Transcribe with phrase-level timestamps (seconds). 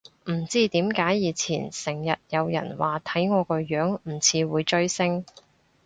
[0.31, 5.25] 唔知點解以前成日有人話睇我個樣唔似會追星